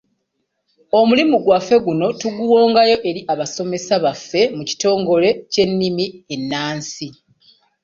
[0.99, 7.07] Omulimu gwaffe guno tuguwongayo eri abasomesa baffe mu kitongole ky’ennimi ennansi.